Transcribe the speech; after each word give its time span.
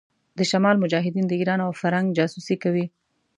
د 0.37 0.39
شمال 0.51 0.75
مجاهدين 0.83 1.25
د 1.27 1.33
ايران 1.39 1.59
او 1.65 1.71
فرنګ 1.79 2.07
جاسوسي 2.17 2.55
کوي. 2.63 2.85